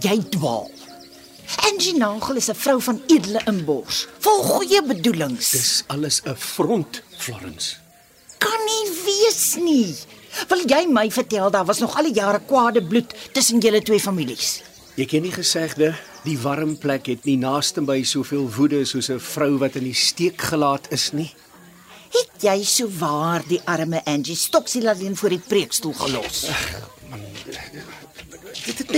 [0.00, 0.70] Jy dwaal.
[1.66, 5.50] Angie Nagel is 'n vrou van edele inbors, vol goeie bedoelings.
[5.50, 7.76] Dis alles 'n front, Florence.
[8.38, 9.94] kan nie wees nie.
[10.48, 14.00] Wil jy my vertel daar was nog al die jare kwade bloed tussen julle twee
[14.00, 14.62] families?
[14.96, 15.94] Jy ken nie gesegde,
[16.24, 19.94] die warm plek het nie naaste by soveel woede soos 'n vrou wat in die
[19.94, 21.34] steek gelaat is nie.
[22.10, 26.46] Het jy so waar die arme Angie stoksiel alleen voor die preekstoel gelos?
[28.66, 28.90] Dit het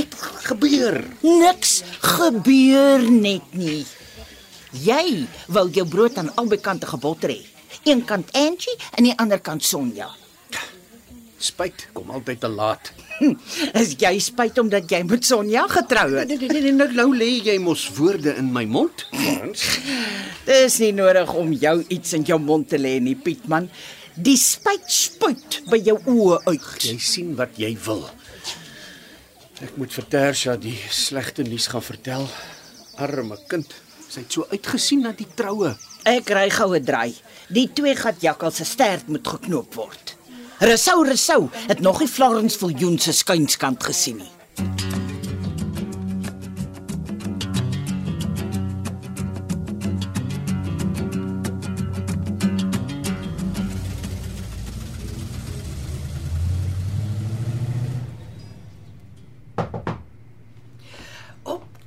[0.52, 1.00] gebeur.
[1.24, 3.82] Niks gebeur net nie.
[4.72, 7.40] Jy wou jou brood aan albei kante gebotter hê.
[7.88, 10.10] Een kant Angie en die ander kant Sonja.
[11.42, 12.92] Spyt kom altyd te laat.
[13.18, 13.34] Hm,
[13.80, 16.30] is jy spyt omdat jy met Sonja getrou het?
[16.30, 19.80] Nee, nee, nee, nou nou lê jy mos woorde in my mond, Florence.
[20.46, 23.68] Dis nie nodig om jou iets in jou mond te lê nie, Pietman.
[24.14, 26.72] Die spyt spuit by jou oë uit.
[26.84, 28.04] Jy sien wat jy wil.
[29.62, 32.24] Ek moet vir Tersha die slegte nuus gaan vertel.
[32.98, 33.70] Arme kind,
[34.10, 35.70] sy het so uitgesien na die troue.
[36.08, 37.14] Ek ry goue draai.
[37.52, 40.16] Die twee gat jakkal se stert moet geknoop word.
[40.66, 45.21] Resou Resou het nog nie Florence Viljoen se skuinskant gesien nie.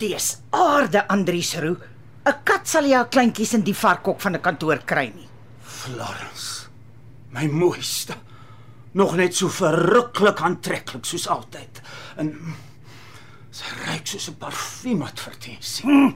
[0.06, 1.78] Dies aarde Andries Roo.
[2.26, 5.30] 'n Kat sal jou kleintjies in die varkhok van 'n kantoor kry nie.
[5.62, 6.68] Florence,
[7.34, 8.14] my mooiste.
[8.94, 11.82] Nog net so verruklik aantreklik soos altyd.
[12.18, 12.30] En
[13.52, 15.86] sy ruik soos 'n parfuum wat verteensie.
[15.86, 16.14] Hm.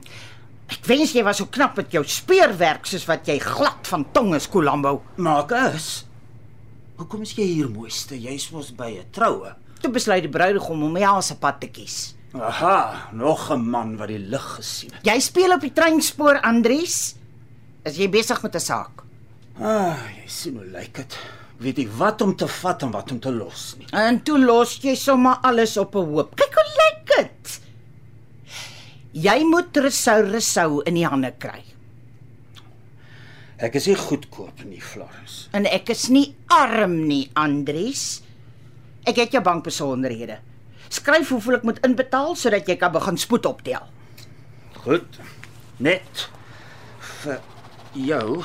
[0.70, 4.36] Ek wens jy was so knap met jou speurwerk soos wat jy glad van tong
[4.36, 5.02] is, Colombo.
[5.18, 6.06] Maak is.
[6.98, 8.22] Hoekom is jy hier mooiste?
[8.22, 9.56] Jy's mos by 'n troue.
[9.82, 12.19] Toe besluit die bruidegom om ja se pad te kies.
[12.38, 15.06] Aha, nog 'n man wat die lig gesien het.
[15.06, 17.16] Jy speel op die treinspoor, Andries.
[17.84, 19.04] Is jy besig met 'n saak?
[19.60, 21.18] Ah, jy sien hoe lyk dit.
[21.58, 23.88] Weet jy wat om te vat en wat om te los nie.
[23.92, 26.36] En toe los jy sommer alles op 'n hoop.
[26.36, 27.60] Kyk hoe lyk dit.
[29.12, 31.64] Jy moet resou resou in die hande kry.
[33.58, 35.48] Ek is nie goedkoop nie, Florence.
[35.52, 38.22] En ek is nie arm nie, Andries.
[39.04, 40.38] Ek het jou bankbesonderhede.
[40.90, 43.86] Skryf hoeveel ek moet inbetaal sodat jy kan begin spoed optel.
[44.84, 45.20] Goed.
[45.78, 46.30] Net
[47.22, 47.40] vir
[47.94, 48.44] jou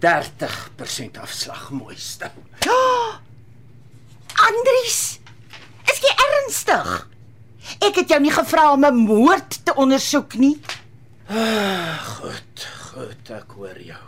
[0.00, 2.30] 30% afslag, mooiste.
[4.40, 5.00] Andries,
[5.92, 6.92] is jy ernstig?
[7.84, 10.56] Ek het jou nie gevra om 'n moord te ondersoek nie.
[12.04, 14.04] Goed, goed, ek hoor jou.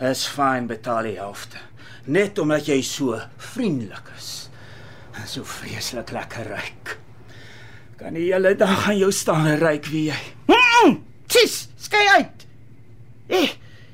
[0.00, 1.58] Is fyn, betaal die helfte.
[2.04, 4.39] Net omdat jy so vriendelik is.
[5.26, 6.96] So vreeslik lekker ryk.
[8.00, 10.20] Kan die hele dag aan jou staan en ryk wie jy.
[10.50, 10.96] Mm,
[11.30, 12.46] sis, skei uit.
[13.30, 13.50] Eh,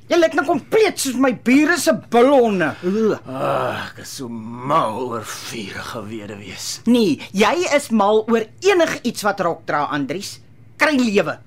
[0.09, 1.93] jy lyk nou kompleet soos my bure se.
[1.93, 3.19] Ugh.
[3.26, 6.69] Ah, ek is so mal oor vurige weduwees.
[6.87, 10.38] Nee, jy is mal oor enigiets wat rok dra, Andries.
[10.78, 11.38] Kry lewe.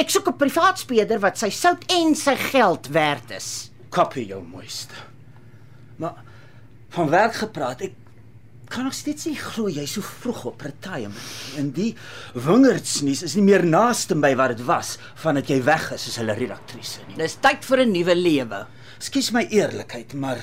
[0.00, 3.70] Ek soek 'n privaat speurder wat sy sout en sy geld werd is.
[3.90, 4.94] Kopie jou mooiste.
[5.96, 6.14] Maar
[6.88, 7.92] van werk gepraat, ek
[8.68, 11.32] kan nog steeds nie glo jy so vroeg op retirement.
[11.58, 11.94] En die
[12.34, 16.36] wingerdsnuus is nie meer naaste by wat dit was vandat jy weg is as hulle
[16.38, 17.18] redaktrise nie.
[17.20, 18.66] Dis tyd vir 'n nuwe lewe.
[18.98, 20.38] Ekskuus my eerlikheid, maar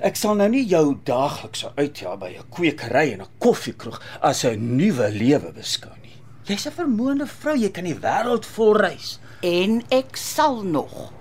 [0.00, 4.76] ek sal nou nie jou daagliks uitja by 'n kwekery en 'n koffiekroeg as 'n
[4.76, 6.18] nuwe lewe beskou nie.
[6.44, 9.18] Jy's 'n vermoënde vrou, jy kan die wêreld vol reis.
[9.42, 11.12] En ek sal nog.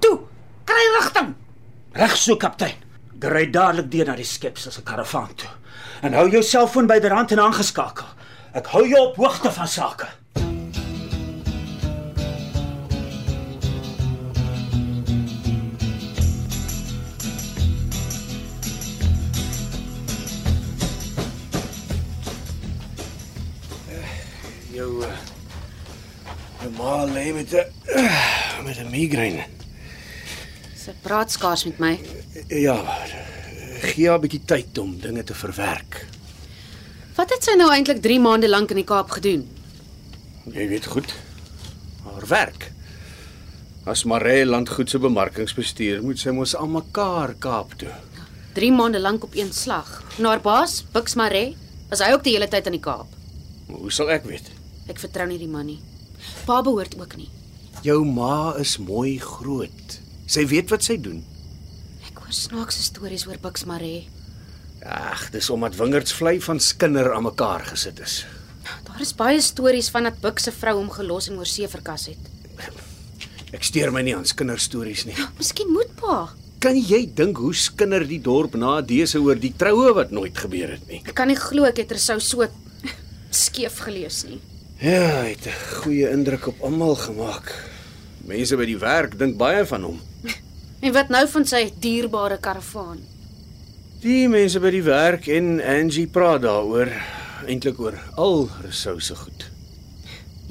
[0.00, 0.20] Toe,
[0.64, 1.34] kry rigting.
[1.92, 2.83] Reg so, kaptein.
[3.24, 5.48] Ry dadelik deur na die skepsel se karavaan toe.
[6.04, 8.04] En hou jou selfoon byderhand en aangeskakel.
[8.52, 10.10] Ek hou jou op hoogte van sake.
[24.74, 25.16] Jou uh,
[26.60, 27.64] jou ma lê met 'n
[27.96, 29.63] uh, met 'n migraine.
[30.84, 31.92] Sy praat skaars met my.
[32.52, 32.76] Ja,
[33.80, 36.06] gee haar 'n bietjie tyd om dinge te verwerk.
[37.16, 39.48] Wat het sy nou eintlik 3 maande lank in die Kaap gedoen?
[40.52, 41.14] Jy weet goed.
[42.04, 42.72] Haar werk.
[43.86, 47.94] As Maree landgoed se bemarkingsbestuur moet sy mos aan mekaar Kaap toe.
[48.52, 50.02] 3 maande lank op een slag.
[50.18, 51.56] En haar baas, Bux Maree,
[51.88, 53.06] was hy ook die hele tyd in die Kaap.
[53.68, 54.50] Maar hoe sal ek weet?
[54.86, 55.80] Ek vertrou nie die man nie.
[56.44, 57.30] Pa behoort ook nie.
[57.82, 60.03] Jou ma is mooi groot.
[60.26, 61.22] Sy weet wat sy doen.
[62.08, 64.06] Ek hoor snaakse stories oor Bux Maree.
[64.84, 68.22] Ag, dis omdat wingerdsvlei van skinder aan mekaar gesit is.
[68.84, 72.08] Daar is baie stories van dat Bux se vrou hom gelos en oor see verkas
[72.12, 72.30] het.
[73.54, 75.14] Ek steur my nie aan skinderstories nie.
[75.38, 76.24] Miskien moet pa.
[76.64, 80.72] Kan jy dink hoe skinder die dorp na dese oor die troue wat nooit gebeur
[80.74, 81.02] het nie?
[81.04, 82.48] Ek kan nie glo ek het er sou so
[83.34, 84.40] skeef gelees nie.
[84.80, 87.52] Ja, hy het 'n goeie indruk op almal gemaak.
[88.24, 89.98] Mense by die werk dink baie van hom.
[90.84, 93.02] En wat nou van sy dierbare karavaan?
[94.04, 96.90] Die mense by die werk en Angie praat daaroor,
[97.48, 99.46] eintlik oor al Rousseau se goed.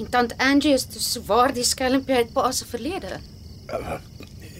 [0.02, 3.20] En tant Angie is dus sowaar die skelmpie uit pa se verlede.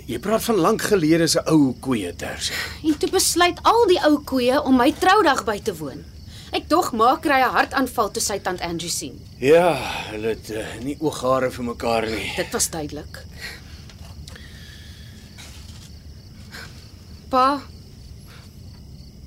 [0.07, 2.55] Jy praat van lank gelede se ou koeie terse.
[2.87, 6.05] En toe besluit al die ou koeie om my troudag by te woon.
[6.55, 9.17] Ek dog maak kry 'n hartaanval toe sy tant Angie sien.
[9.43, 9.75] Ja,
[10.13, 12.31] hulle het uh, nie ooghare vir mekaar nie.
[12.37, 13.19] Dit was duidelik.
[17.29, 17.59] Pa,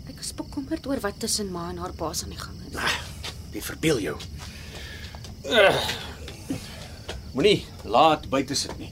[0.07, 2.79] ek is bekommerd oor wat tussen ma en haar baas aan die gang is.
[3.51, 4.18] Jy verbeel jou.
[5.44, 5.75] Uh,
[7.35, 8.91] Moenie laat buite sit nie.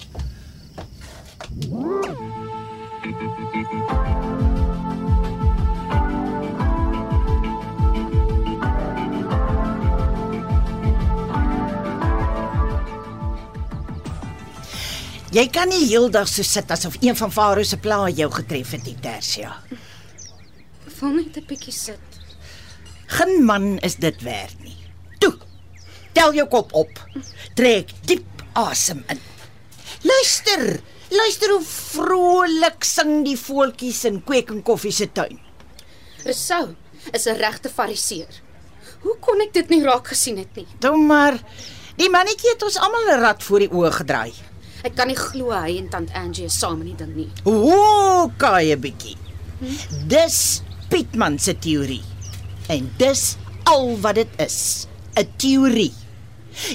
[15.35, 18.85] Jy kan nie heeldag so sit asof een van Farao se plaae jou getref het,
[19.03, 19.49] Tersia.
[20.95, 22.07] Voel net 'n bietjie sit.
[23.07, 24.77] Geen man is dit werd nie.
[25.19, 25.35] Toe.
[26.13, 26.89] Tel jou kop op.
[27.55, 29.19] Trek diep asem in.
[30.01, 30.79] Luister.
[31.09, 35.39] Luister hoe vrolik sing die voeltjies in Kweek en Koffie se tuin.
[36.23, 36.75] Rousseau
[37.11, 38.41] is 'n regte fariseer.
[39.01, 40.67] Hoe kon ek dit nie raak gesien het nie?
[40.79, 41.43] Toe maar
[41.97, 44.33] die mannetjie het ons almal 'n rad voor die oë gedraai.
[44.85, 47.29] Ek kan nie glo hy en tant Angie is saam in die ding nie.
[47.49, 49.17] O, kaai 'n bietjie.
[50.05, 52.03] Dis Pietman se teorie.
[52.69, 53.23] En dis
[53.65, 54.87] al wat dit is,
[55.17, 55.93] 'n teorie.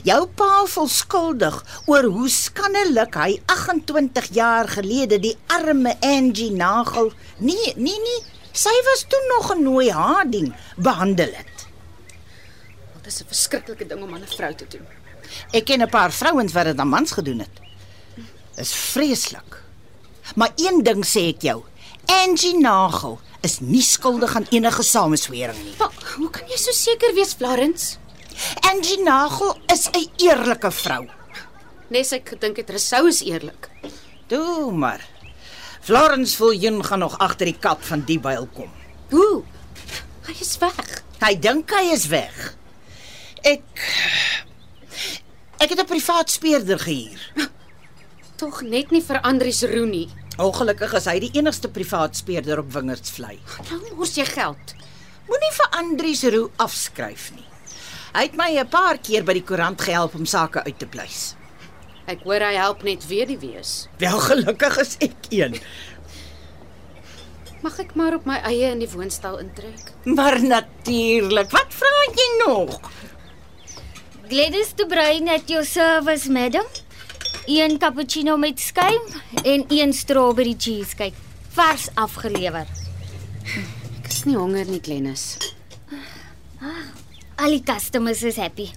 [0.03, 7.13] Jou pa voel skuldig oor hoe skandelik hy 28 jaar gelede die arme Angie Nagel,
[7.39, 8.21] nee, nee, nee,
[8.53, 11.57] sy was toe nog 'n nooi harding behandel het.
[12.97, 14.87] Dit is 'n verskriklike ding om aan 'n vrou te doen.
[15.53, 17.70] Ek ken 'n paar vrouens wat dit aan mans gedoen het.
[18.61, 19.63] Dis vreeslik.
[20.37, 21.63] Maar een ding sê ek jou,
[22.13, 23.17] Angie Nagel
[23.47, 25.73] is nie skuldig aan enige sameswering nie.
[25.79, 27.97] Pa, hoe kan jy so seker wees, Florence?
[28.69, 31.09] Angie Nagel is 'n eerlike vrou.
[31.89, 33.71] Nes ek gedink het Rousseau is eerlik.
[34.29, 35.01] Toe maar.
[35.81, 38.71] Florence Viljoen gaan nog agter die kap van die byl kom.
[39.11, 39.43] Hoe?
[40.27, 41.03] Hy is weg.
[41.21, 42.55] Hy dink hy is weg.
[43.43, 43.65] Ek
[45.61, 47.50] Ek het 'n privaat speurder gehuur.
[48.41, 50.07] Tog net nie vir Andries Roo nie.
[50.41, 53.35] Ongelukkig is hy die enigste privaat speurder op Wingerdsvlei.
[53.69, 54.73] Nou mors jy geld.
[55.29, 57.45] Moenie vir Andries Roo afskryf nie.
[58.15, 61.37] Hy het my 'n paar keer by die koerant gehelp om sake uit te pleis.
[62.07, 63.89] Ek hoor hy help net weer die wees.
[63.99, 65.61] Wel gelukkig is ek een.
[67.63, 69.93] Mag ek maar op my eie in die woonstel intrek?
[70.05, 71.51] Maar natuurlik.
[71.51, 72.81] Wat vra jy nog?
[74.29, 76.65] Gladys de Bruin at your service, madam.
[77.47, 79.01] Een cappuccino met skuim
[79.43, 81.17] en een strawberry cheesecake.
[81.49, 82.67] Vars afgelewer.
[83.99, 85.37] Ek is nie honger nie, Glennis.
[87.41, 88.69] Al die customers is happy.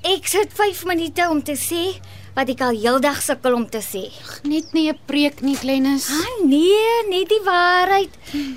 [0.00, 1.90] Ek sit 5 minute om te sê
[2.32, 4.06] wat ek al heeldag sukkel om te sê.
[4.48, 6.08] Net nie 'n preek nie, Glennis.
[6.08, 8.08] Ah nee, net die waarheid.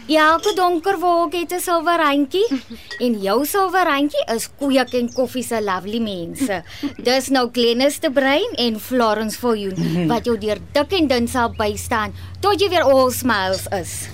[0.07, 2.47] Elke donker wolk het 'n silwer randjie
[3.05, 6.63] en jou silwer randjie is koeie en koffie se lovely mense.
[7.07, 9.73] Dis nou Glennis te brein en Florence for you
[10.07, 14.07] wat jou deur dik en dun sal bystaan tot jy weer all smiles is.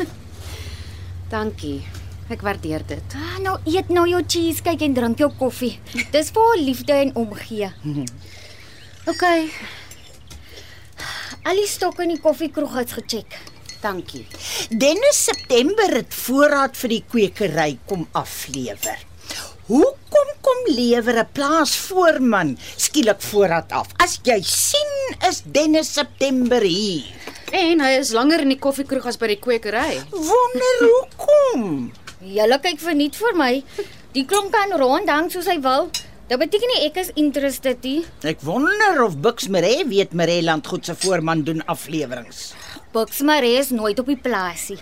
[1.30, 1.99] Dankie.
[2.30, 3.14] Ek waardeer dit.
[3.18, 5.80] Ah, nou eet nou jou cheesecake en drink jou koffie.
[6.14, 7.72] Dis vir liefde en omgee.
[9.12, 9.24] OK,
[11.48, 13.38] Al die stokke in die koffiekroeg het gecheck.
[13.82, 14.26] dankie.
[14.70, 19.00] Dennis September het voorraad vir die kwekery kom aflewer.
[19.70, 23.88] Hoekom kom lewer 'n plaasvoorman skielik voorraad af?
[24.04, 27.06] As jy sien is Dennis September hier.
[27.52, 30.02] En hy is langer in die koffiekroeg as by die kwekery.
[30.12, 31.94] Wonder hoekom?
[32.20, 33.52] Julle kyk verniet vir my.
[34.12, 35.86] Die klomp kan rondhang soos hy wil.
[36.28, 38.02] Dit beteken nie ek is interested nie.
[38.28, 42.36] Ek wonder of Bux Maree weet Mareland goed se voorman doen afleweringe.
[42.92, 44.78] Buks Maree is nooit op die plaasie.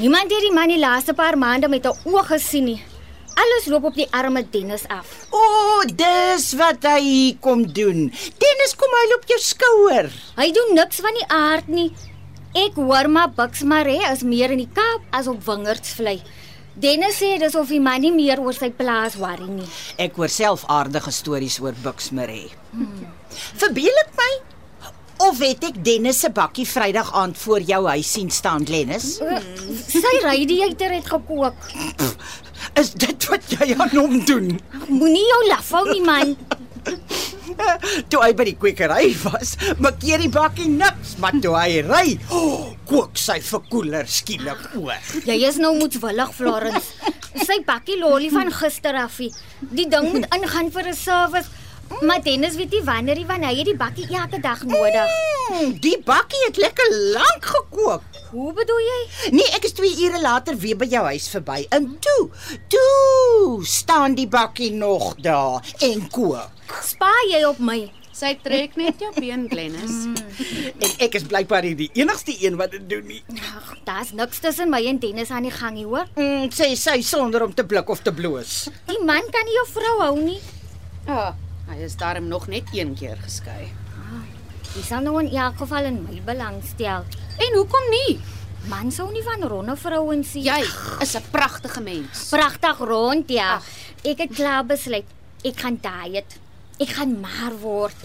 [0.00, 2.80] Niemand het die man die laaste paar maande met 'n oog gesien nie.
[3.36, 5.26] Alles loop op die arme Dennis af.
[5.30, 8.12] O, oh, dis wat hy kom doen.
[8.38, 10.10] Dennis kom hy op jou skouer.
[10.36, 11.92] Hy doen niks van die aard nie.
[12.54, 16.20] Ek hoor maar Buks Maree is meer in die Kaap as op Wingerdsvlei.
[16.74, 19.68] Dennis sê dis of die man nie meer oor sy plaas worry nie.
[20.00, 22.48] Ek hoor self aardige stories oor Bux Maree.
[22.72, 23.10] Hmm.
[23.60, 24.30] Verbeel ek my?
[25.22, 29.18] Of het ek Dennis se bakkie Vrydag aand voor jou huis sien staan, Glennis?
[29.22, 29.38] Uh,
[29.84, 31.68] sy radiator het gekook.
[32.80, 34.48] Is dit wat jy aan hom doen?
[34.88, 36.34] Moenie jou laf hou nie man.
[38.10, 39.56] Toe hy by die kwekery was,
[40.02, 42.04] jy die bakkie niks, maar toe hy ry,
[42.88, 45.00] kook sy verkoeler skielik oor.
[45.26, 46.94] Jy is nou moedswillig, Florence.
[47.46, 49.30] Sy bakkie lolly van gister afie.
[49.72, 51.48] Die ding moet ingaan vir 'n service.
[52.00, 55.12] Maar Dennis weet nie wanneer hy wanneer hy die bakkie elke dag nodig.
[55.52, 58.02] Mm, die bakkie het lekker lank gekook.
[58.32, 59.00] Hoe bedoel jy?
[59.36, 61.66] Nee, ek is 2 ure later weer by jou huis verby.
[61.76, 62.30] En toe,
[62.72, 66.48] toe staan die bakkie nog daar en kook.
[66.82, 67.82] Spaar jy op my?
[68.12, 70.04] Sy trek net jou been, Glennis.
[70.76, 73.22] En ek is blykbaar die enigste een wat dit doen nie.
[73.40, 76.06] Ag, daar's niks tussen my en Dennis aan die gang nie, hoor.
[76.14, 78.66] Mm, sê sy sonder om te blik of te bloos.
[78.90, 80.38] Die man kan nie jou vrou hou nie.
[81.08, 81.32] Ja,
[81.72, 83.72] hy is darm nog net een keer geskei.
[84.72, 87.04] Dis sal nou in elk geval in my belang stel.
[87.40, 88.20] En hoekom nie?
[88.70, 90.44] Man sou nie van ronde vrouens sien.
[90.46, 90.62] Jy
[91.02, 92.28] is 'n pragtige mens.
[92.30, 93.60] pragtig rond, ja.
[94.04, 95.04] Ek het klaar besluit.
[95.44, 96.38] Ek gaan diet.
[96.78, 97.96] Ek gaan maar word.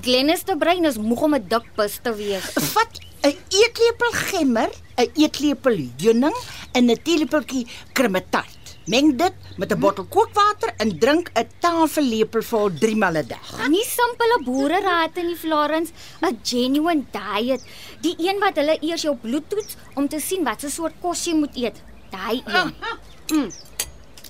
[0.00, 2.44] Glennis te brein is moeg om 'n dik bus te wees.
[2.74, 6.36] Vat 'n eetlepel gemmer, 'n eetlepel heuning
[6.72, 8.59] en 'n teelepeltjie kremetart.
[8.86, 13.68] Meng dit met 'n bottel kookwater en drink 'n tafellepel vol 3 maal 'n dag.
[13.68, 17.62] Nie simpele boereraad in die Florence, 'n genuine diet.
[18.00, 21.24] Die een wat hulle eers jou bloed toets om te sien wat 'n soort kos
[21.24, 21.82] jy moet eet.
[22.10, 22.74] Daai een.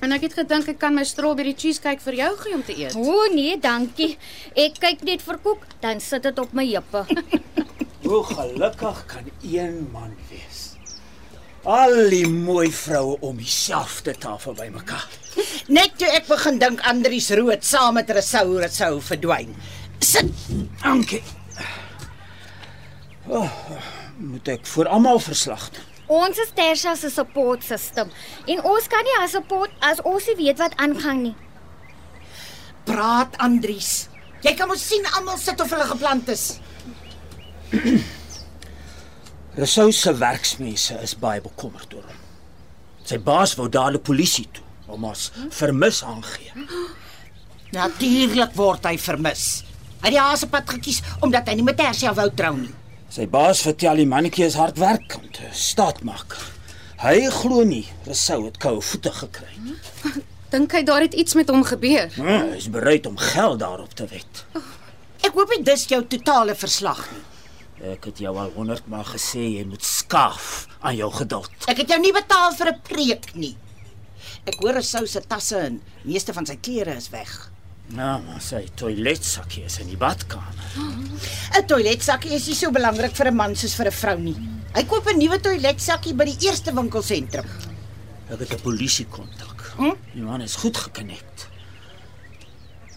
[0.01, 2.95] En ek het gedink ek kan my strawberry cheesecake vir jou gee om te eet.
[2.97, 4.17] O nee, dankie.
[4.57, 7.05] Ek kyk net vir koek, dan sit dit op my heupe.
[8.09, 10.50] Hoe gelukkig kan een man wees.
[11.69, 15.05] Al die mooi vroue om dieselfde tafel bymekaar.
[15.69, 19.53] Net toe ek begin dink Andries Rood saam met Resou Resou verdwyn.
[20.01, 20.33] Sit.
[20.81, 21.21] Dankie.
[23.29, 23.53] Oh,
[24.17, 25.85] moet ek vir almal verslag doen?
[26.11, 28.09] Ons is Tersia se support system
[28.51, 31.37] en ons kan nie as support as ons nie weet wat aangaan nie.
[32.89, 34.09] Praat Andries.
[34.43, 36.49] Jy kan mos sien almal sit of hulle geplant is.
[39.61, 42.21] Rousseau se werksmense is baie bekommerd oor hom.
[43.05, 46.53] Sy baas wou dadelik polisie toe om ons vermis aangee.
[47.77, 49.43] Natuurlik word hy vermis.
[50.01, 52.73] Hy het die hasepad gekies omdat hy nie met Tersia wou trou nie.
[53.13, 56.43] Sy baas vertel die mannetjie is hardwerkend, staatmaker.
[57.03, 59.77] Hy glo nie Rousseau het koue voete gekry nie.
[60.51, 62.09] Dink hy daar het iets met hom gebeur?
[62.17, 64.45] Hm, Hy is bereid om geld daarop te wet.
[65.21, 67.23] Ek hoop dit dis jou totale verslag nie.
[67.81, 71.51] Ek het jou al 100 maal gesê jy moet skaaf aan jou geduld.
[71.71, 73.57] Ek het jou nie betaal vir 'n preek nie.
[74.45, 77.51] Ek hoor Resou se tasse en meeste van sy klere is weg.
[77.87, 80.55] Nou, maar sy toiletsakkie is in die badkamer.
[81.57, 84.37] 'n Toiletsakkie is nie so belangrik vir 'n man soos vir 'n vrou nie.
[84.75, 87.47] Hy koop 'n nuwe toiletsakkie by die eerste winkelsentrum.
[88.31, 89.73] Ek het 'n polisie kontak.
[89.77, 89.97] Hm?
[90.13, 91.49] Die man is goed gekonnekt.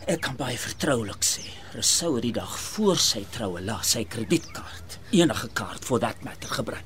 [0.05, 1.62] Ek kan baie vertroulik sê.
[1.73, 6.51] Rousseau het die dag voor sy troue laat sy kredietkaart, enige kaart for that matter
[6.53, 6.85] gebruik.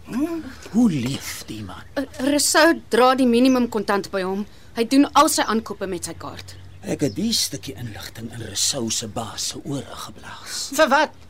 [0.71, 1.83] Hoe leef die man?
[2.23, 4.45] Resou dra die minimum kontant by hom.
[4.77, 6.55] Hy doen al sy aankope met sy kaart.
[6.87, 11.23] Ek het die stukkie inligting in Rousseau se baas se ore geblaas Vir wat?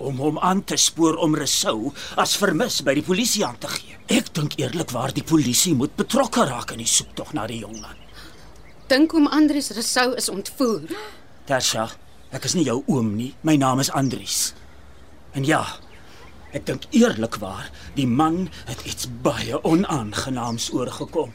[0.00, 3.98] om hom aan te spoor om Rousseau as vermis by die polisie aan te gee.
[4.08, 7.98] Ek dink eerlikwaar die polisie moet betrokke raak in die soektog na die jong man.
[8.88, 10.86] Dink oom Andries Resou is ontvoer.
[11.50, 11.84] Tersha,
[12.30, 13.32] ek is nie jou oom nie.
[13.42, 14.52] My naam is Andries.
[15.34, 15.64] En ja,
[16.54, 21.34] ek dink eerlikwaar, die man het iets baie onaangenaams oorgekom.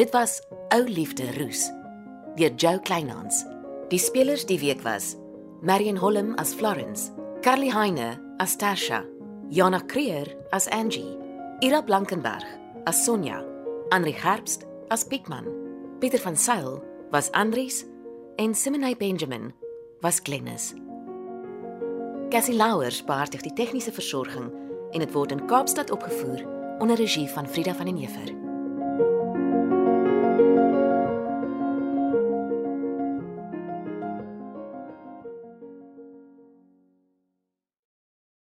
[0.00, 0.40] Dit was
[0.72, 1.72] Ou Liefde Roos
[2.38, 3.44] deur Jo Kleinhans.
[3.90, 5.16] Die spelers die week was
[5.62, 7.10] Marion Holm as Florence,
[7.42, 9.04] Carly Heine as Tasha,
[9.50, 11.18] Jana Creer as Angie,
[11.60, 12.46] Ira Blankenberg
[12.86, 13.42] as Sonja,
[13.90, 14.62] Andri Herbst
[14.92, 15.48] as Pietman,
[15.98, 17.84] Pieter van Sail was Andries
[18.38, 19.52] en Simonay Benjamin
[20.02, 20.74] was Glennis.
[22.30, 24.52] Cassie Louwers beheer die tegniese versorging
[24.92, 26.46] en dit word in Kaapstad opgevoer
[26.78, 28.49] onder regie van Frida van den Heever.